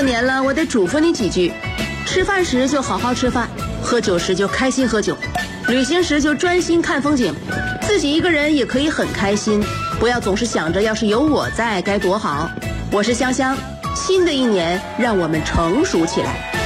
[0.00, 1.52] 过年了我得嘱咐你几句。
[2.06, 3.46] 吃饭时就好好吃饭
[3.82, 5.14] 喝酒时就开心喝酒。
[5.68, 7.34] 旅行时就专心看风景
[7.82, 9.62] 自己一个人也可以很开心。
[9.98, 12.50] 不要总是想着要是有我在该多好。
[12.90, 13.54] 我是香香
[13.94, 16.59] 新的一年让我们成熟起来。